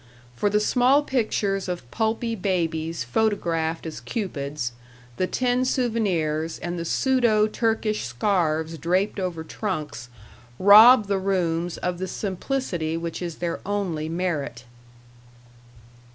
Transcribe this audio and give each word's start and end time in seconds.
For 0.35 0.49
the 0.49 0.59
small 0.59 1.03
pictures 1.03 1.67
of 1.69 1.85
pulpy 1.91 2.33
babies 2.33 3.03
photographed 3.03 3.85
as 3.85 3.99
cupids, 3.99 4.71
the 5.17 5.27
tin 5.27 5.63
souvenirs 5.63 6.57
and 6.57 6.79
the 6.79 6.85
pseudo 6.85 7.45
Turkish 7.45 8.05
scarves 8.07 8.79
draped 8.79 9.19
over 9.19 9.43
trunks 9.43 10.09
rob 10.57 11.05
the 11.05 11.19
rooms 11.19 11.77
of 11.77 11.99
the 11.99 12.07
simplicity 12.07 12.97
which 12.97 13.21
is 13.21 13.35
their 13.35 13.59
only 13.63 14.09
merit. 14.09 14.63